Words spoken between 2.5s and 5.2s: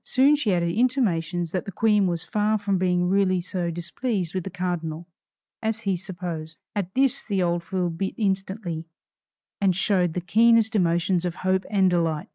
from being really so displeased with the cardinal,